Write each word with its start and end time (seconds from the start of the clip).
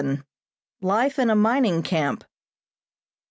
LIFE 0.81 1.19
IN 1.19 1.29
A 1.29 1.35
MINING 1.35 1.83
CAMP. 1.83 2.23